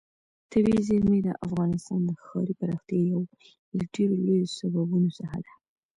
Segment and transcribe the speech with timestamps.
[0.51, 3.21] طبیعي زیرمې د افغانستان د ښاري پراختیا یو
[3.77, 5.53] له ډېرو لویو سببونو څخه ده.